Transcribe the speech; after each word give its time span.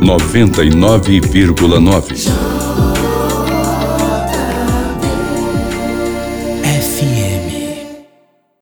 99,9 0.00 2.67